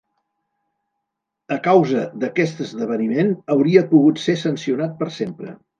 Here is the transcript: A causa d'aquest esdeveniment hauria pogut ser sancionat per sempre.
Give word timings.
A 1.57 1.59
causa 1.69 2.01
d'aquest 2.25 2.65
esdeveniment 2.67 3.33
hauria 3.57 3.87
pogut 3.95 4.27
ser 4.27 4.41
sancionat 4.49 5.03
per 5.03 5.15
sempre. 5.23 5.59